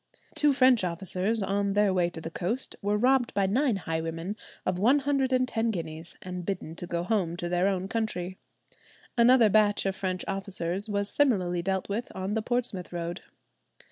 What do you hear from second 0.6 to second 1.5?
officers